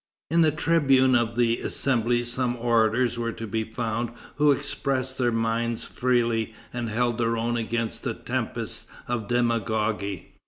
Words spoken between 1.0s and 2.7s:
of the Assembly some